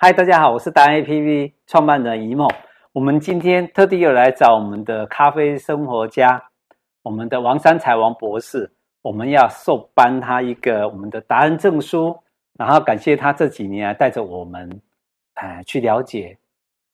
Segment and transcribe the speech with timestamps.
[0.00, 2.48] 嗨，大家好，我是达人 APP 创办人一梦。
[2.92, 6.40] 我们今天特地又来找我们的咖啡生活家，
[7.02, 8.70] 我们的王三才王博士。
[9.02, 12.16] 我们要授颁他一个我们的达人证书，
[12.56, 14.70] 然后感谢他这几年来带着我们，
[15.34, 16.38] 哎，去了解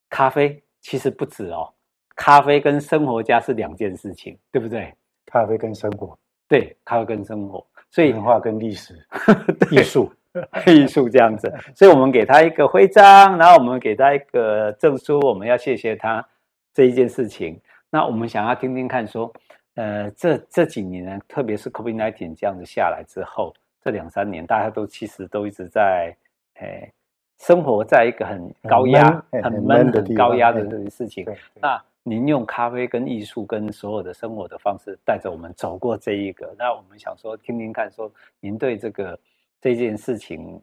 [0.08, 0.58] 咖啡。
[0.80, 1.70] 其实不止哦，
[2.16, 4.90] 咖啡跟生活家是两件事情，对不对？
[5.26, 6.18] 咖啡跟生活，
[6.48, 8.94] 对，咖啡跟生活，所以文化跟历史，
[9.70, 10.10] 艺术。
[10.66, 16.26] 艺术这样子，所以我们给他一个徽章，然后我们给他一个证书，我们要谢谢他
[16.72, 17.60] 这一件事情。
[17.88, 19.32] 那我们想要听听看，说，
[19.76, 26.12] 呃，这这几年呢，特别是 COVID-19 这样子下来之后，这两三年大家都其实都一直在，
[26.54, 26.92] 诶，
[27.38, 31.24] 生活在一个很高压、很闷、很高压的这个事情。
[31.60, 36.52] 那您用咖啡跟艺术跟所有的生活的方式，带着我们走过这一个。
[36.58, 39.16] 那我们想说，听听看，说您对这个。
[39.64, 40.60] 这件事情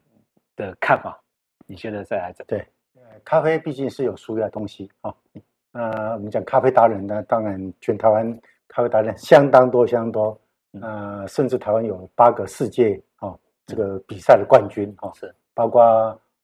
[0.56, 1.20] 的看法，
[1.66, 2.46] 你觉得再来怎？
[2.46, 2.64] 对，
[3.26, 5.12] 咖啡毕竟是有舒压的东西啊。
[5.72, 10.40] 呃，我们讲咖啡达人呢，当然全台湾咖啡达人相当多，相当多。
[10.82, 15.82] 呃，甚至台湾有八个世界啊这个比赛的冠军啊，是包括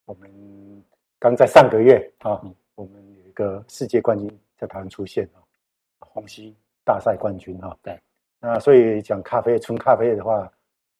[0.05, 0.83] 我们
[1.19, 2.41] 刚在上个月啊，
[2.73, 5.45] 我们有一个世界冠军在台湾出现啊，
[5.99, 7.77] 虹吸大赛冠军啊。
[7.83, 8.01] 对，
[8.39, 10.51] 那所以讲咖啡，纯咖啡的话。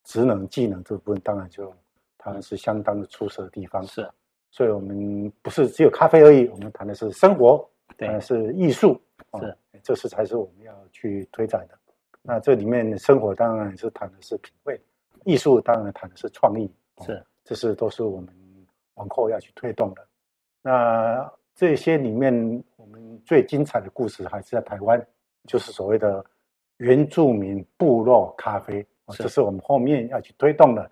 [0.04, 1.72] 职能、技能这部分，当然就
[2.16, 3.84] 他们是相当的出色的地方。
[3.86, 4.08] 是，
[4.50, 9.00] 所以我们不是只有咖啡而已，我们谈的是生活，对，是艺术，
[9.38, 11.78] 是，这是才是我们要去推展的。
[12.22, 14.80] 那这里面生活当然是谈的是品味，
[15.24, 16.70] 艺术当然谈的是创意，
[17.04, 18.28] 是，这是都是我们
[18.94, 20.06] 往后要去推动的。
[20.62, 22.32] 那这些里面，
[22.76, 25.06] 我们最精彩的故事还是在台湾，
[25.46, 26.24] 就是所谓的
[26.78, 28.86] 原住民部落咖啡。
[29.10, 30.90] 这是我们后面要去推动的，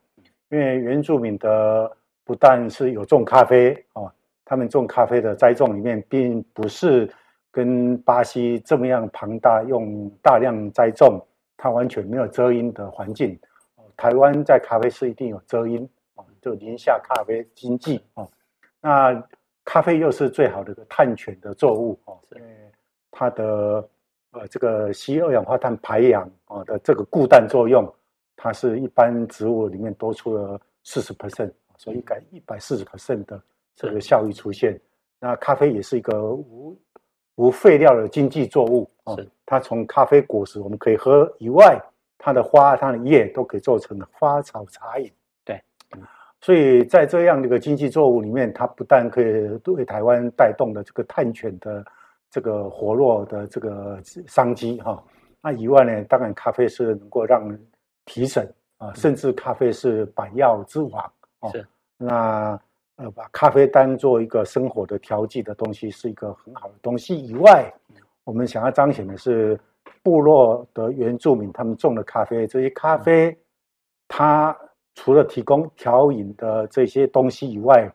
[0.48, 1.90] 因为原住民的
[2.24, 4.12] 不但是有种咖啡啊，
[4.44, 7.08] 他们种咖啡的栽种里面并不是
[7.50, 11.24] 跟巴西这么样庞大，用大量栽种，
[11.56, 13.38] 它完全没有遮阴的环境。
[13.96, 18.26] 台湾在咖啡是一定有遮阴啊，就宁夏咖啡经济啊。
[18.80, 19.22] 那
[19.64, 22.48] 咖啡又是最好的一个碳权的作物啊，因为
[23.10, 23.88] 它的
[24.32, 27.92] 呃这个吸二氧化碳排氧啊的这个固氮作用。
[28.36, 33.42] 它是一般植物里面多出了四十 percent，所以改一百四十 percent 的
[33.74, 34.78] 这个效益出现。
[35.18, 36.78] 那咖啡也是一个无
[37.36, 41.80] 无废料的经济作物啊，它从咖啡果实我们可以喝以外，
[42.18, 45.10] 它的花、它的叶都可以做成花草茶饮。
[45.44, 45.60] 对，
[46.40, 51.84] 所以在这样的一个经济作物里面，它不但可以对台湾带动的这个碳权的
[52.30, 55.02] 这个活络的这个商机哈，
[55.40, 57.48] 那以外呢，当然咖啡是能够让
[58.06, 61.50] 提神啊，甚至咖啡是百药之王哦。
[61.52, 61.66] 是，
[61.98, 62.58] 那
[62.96, 67.14] 呃，把咖啡当做一个生活的调剂的东西，是一个很好的东西。
[67.14, 67.70] 以外，
[68.24, 69.60] 我们想要彰显的是，
[70.02, 73.36] 部落的原住民他们种的咖啡，这些咖啡，
[74.08, 74.56] 它
[74.94, 77.86] 除了提供调饮的这些东西以外，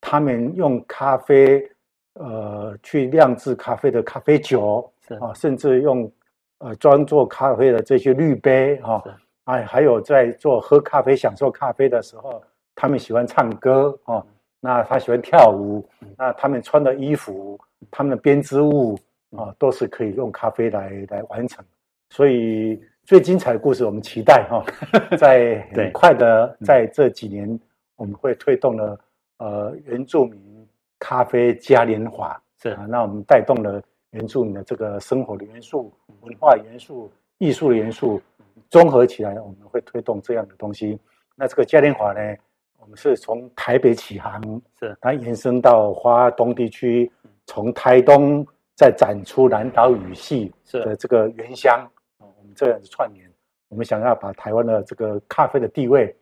[0.00, 1.64] 他们用咖啡
[2.14, 6.10] 呃去酿制咖啡的咖啡酒是啊，甚至用
[6.58, 9.00] 呃装做咖啡的这些滤杯啊。
[9.48, 12.42] 哎，还有在做喝咖啡、享受咖啡的时候，
[12.74, 14.24] 他们喜欢唱歌哦。
[14.60, 15.88] 那他喜欢跳舞，
[16.18, 17.58] 那他们穿的衣服、
[17.90, 18.98] 他们的编织物
[19.34, 21.64] 啊，都是可以用咖啡来来完成。
[22.10, 24.62] 所以最精彩的故事，我们期待哈，
[25.16, 27.58] 在很快的在这几年，
[27.96, 29.00] 我们会推动了
[29.38, 38.20] 呃原住民咖啡嘉年华，是啊，那我们带动了原住民的这个生活的元素、文化元素、艺术的元素。
[38.70, 40.98] 综合起来，我们会推动这样的东西。
[41.34, 42.36] 那这个嘉年华呢，
[42.78, 44.42] 我们是从台北起航，
[44.78, 47.10] 是它延伸到华东地区，
[47.46, 51.78] 从台东再展出南岛语系的这个原乡
[52.18, 52.28] 啊。
[52.38, 53.30] 我们这样子串联，
[53.68, 56.14] 我们想要把台湾的这个咖啡的地位，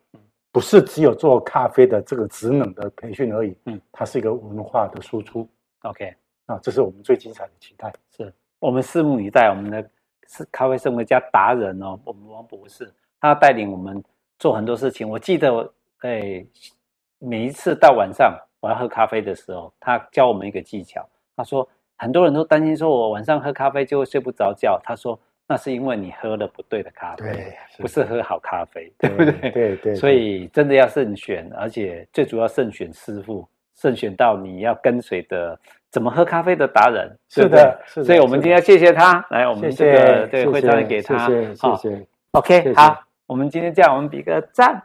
[0.53, 5.49] 不是只有做咖啡的这个职能的培训而已，嗯，它是一个文化的输出。
[5.81, 6.15] OK，
[6.47, 7.93] 啊，这是我们最精彩的期待。
[8.17, 9.91] 是我们拭目以待，我们的。
[10.29, 14.03] 是咖啡生活家达人哦，我们王博士，他带领我们
[14.39, 15.09] 做很多事情。
[15.09, 16.45] 我记得，哎，
[17.19, 21.07] 每一次到晚上我要喝咖啡的时候，他教我们一个技巧。
[21.37, 24.81] 他说，很多人都担心说我晚上喝咖啡就会睡不着觉。
[24.85, 29.33] 他说，那是因为你喝了不对的咖啡，不是喝好咖啡，对不对？
[29.33, 29.95] 对对，对。
[29.95, 33.47] 所以真的要慎选，而且最主要慎选师傅，
[33.77, 35.59] 慎选到你要跟随的。
[35.89, 37.17] 怎么喝咖啡的达人？
[37.29, 39.25] 是的，是的，所以我们今天要谢谢他。
[39.31, 42.07] 来，我们这个对会章给他，谢谢，谢谢。
[42.33, 44.83] OK，好，我们今天这样，我们比个赞。